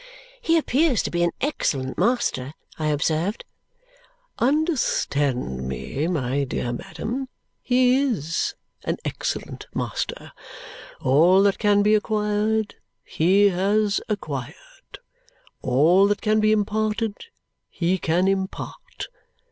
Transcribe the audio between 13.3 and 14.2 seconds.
has